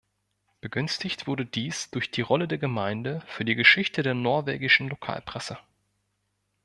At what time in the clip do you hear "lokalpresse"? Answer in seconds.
4.89-5.59